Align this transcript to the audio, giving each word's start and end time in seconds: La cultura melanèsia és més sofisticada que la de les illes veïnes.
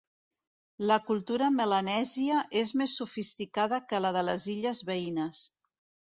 La 0.91 0.95
cultura 1.09 1.49
melanèsia 1.57 2.39
és 2.63 2.73
més 2.81 2.97
sofisticada 3.03 3.81
que 3.93 4.01
la 4.07 4.13
de 4.19 4.27
les 4.31 4.49
illes 4.57 4.83
veïnes. 4.91 5.45